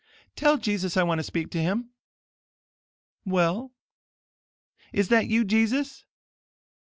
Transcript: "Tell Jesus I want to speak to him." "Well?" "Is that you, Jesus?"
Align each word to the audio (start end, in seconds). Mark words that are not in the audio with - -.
"Tell 0.35 0.57
Jesus 0.57 0.97
I 0.97 1.03
want 1.03 1.19
to 1.19 1.23
speak 1.23 1.51
to 1.51 1.61
him." 1.61 1.91
"Well?" 3.23 3.71
"Is 4.91 5.09
that 5.09 5.27
you, 5.27 5.45
Jesus?" 5.45 6.05